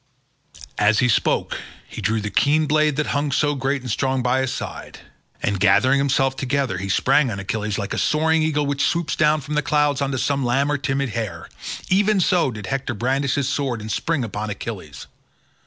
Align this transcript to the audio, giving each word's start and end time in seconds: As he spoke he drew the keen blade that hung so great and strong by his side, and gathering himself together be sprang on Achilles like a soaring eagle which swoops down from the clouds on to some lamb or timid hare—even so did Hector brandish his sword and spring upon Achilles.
As 0.79 0.97
he 0.97 1.07
spoke 1.07 1.61
he 1.87 2.01
drew 2.01 2.21
the 2.21 2.31
keen 2.31 2.65
blade 2.65 2.95
that 2.95 3.05
hung 3.13 3.31
so 3.31 3.53
great 3.53 3.83
and 3.83 3.91
strong 3.91 4.23
by 4.23 4.41
his 4.41 4.51
side, 4.51 5.01
and 5.43 5.59
gathering 5.59 5.99
himself 5.99 6.35
together 6.35 6.79
be 6.79 6.89
sprang 6.89 7.29
on 7.29 7.39
Achilles 7.39 7.77
like 7.77 7.93
a 7.93 7.99
soaring 7.99 8.41
eagle 8.41 8.65
which 8.65 8.83
swoops 8.83 9.15
down 9.15 9.41
from 9.41 9.53
the 9.53 9.61
clouds 9.61 10.01
on 10.01 10.09
to 10.11 10.17
some 10.17 10.43
lamb 10.43 10.71
or 10.71 10.79
timid 10.79 11.09
hare—even 11.09 12.19
so 12.19 12.49
did 12.49 12.65
Hector 12.65 12.95
brandish 12.95 13.35
his 13.35 13.47
sword 13.47 13.79
and 13.79 13.91
spring 13.91 14.23
upon 14.23 14.49
Achilles. 14.49 15.05